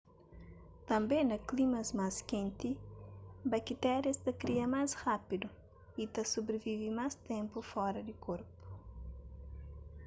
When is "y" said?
6.01-6.03